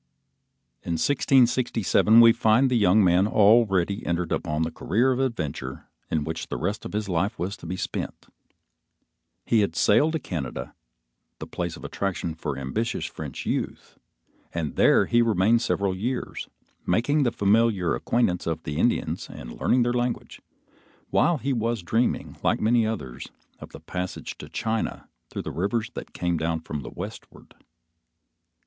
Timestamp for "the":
2.71-2.75, 4.63-4.71, 6.47-6.57, 11.37-11.45, 17.21-17.31, 18.63-18.77, 23.69-23.79, 25.43-25.51, 26.81-26.89